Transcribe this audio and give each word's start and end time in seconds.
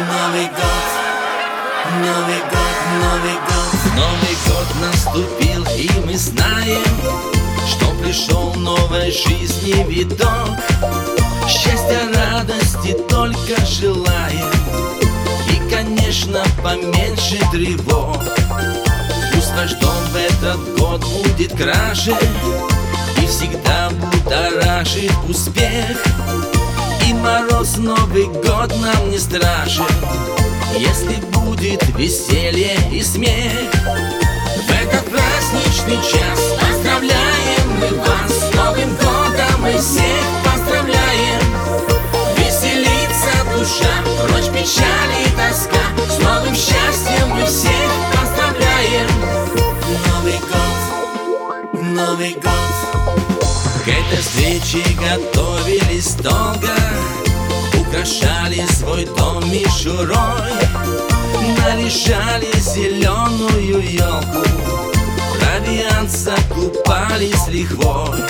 Новый 0.00 0.46
год, 0.46 0.86
Новый 2.00 2.40
год, 2.48 2.76
Новый 3.02 3.34
год. 3.34 3.60
Новый 3.96 4.36
год 4.46 4.66
наступил 4.80 5.62
и 5.76 5.90
мы 6.06 6.16
знаем 6.16 6.82
Что 7.68 7.84
пришел 8.02 8.54
новой 8.54 9.10
жизни 9.10 9.84
видок 9.86 10.58
Счастья, 11.46 12.00
радости 12.14 12.96
только 13.10 13.62
желаем. 13.66 14.50
И, 15.50 15.70
конечно, 15.70 16.42
поменьше 16.62 17.38
тревог. 17.52 18.22
Пусть 19.34 19.80
дом 19.80 20.02
в 20.12 20.16
этот 20.16 20.78
год 20.78 21.04
будет 21.04 21.52
краше 21.52 22.16
И 23.20 23.26
всегда 23.26 23.90
будоражит 23.90 25.12
успех 25.28 25.98
И 27.10 27.12
мороз 27.12 27.76
Новый 27.76 28.26
год 28.26 28.72
нам 28.80 29.10
не 29.10 29.18
страшен. 29.18 29.84
Если 30.78 31.16
будет 31.32 31.82
веселье 31.98 32.78
и 32.92 33.02
смех 33.02 33.52
В 33.74 34.70
этот 34.70 35.04
праздничный 35.10 35.96
час 35.96 36.49
этой 53.90 54.18
встрече 54.18 54.82
готовились 54.94 56.14
долго 56.14 56.74
Украшали 57.80 58.64
свой 58.72 59.04
дом 59.16 59.42
мишурой 59.50 60.52
Наряжали 61.58 62.50
зеленую 62.60 63.82
елку 63.82 64.44
Провиант 65.38 66.10
закупались 66.10 67.48
лихвой. 67.48 68.20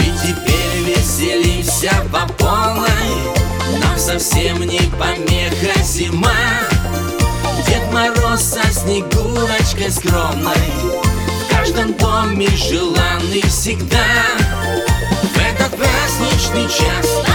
И 0.00 0.12
теперь 0.22 0.96
веселимся 0.96 1.92
по 2.12 2.26
полной 2.34 2.88
Нам 3.80 3.98
совсем 3.98 4.60
не 4.60 4.80
помеха 4.98 5.80
зима. 5.82 6.30
Дед 7.66 7.92
Мороз 7.92 8.40
со 8.40 8.72
Снегурочкой 8.72 9.90
скромной 9.90 10.54
В 11.26 11.54
каждом 11.54 11.94
доме 11.94 12.48
желанный 12.48 13.42
всегда 13.42 14.04
праздничный 16.14 16.68
час 16.68 17.33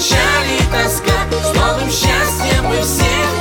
печаль 0.00 0.52
и 0.58 0.72
тоска. 0.72 1.12
С 1.42 1.54
новым 1.54 1.90
счастьем 1.90 2.64
мы 2.64 2.80
всех 2.80 3.39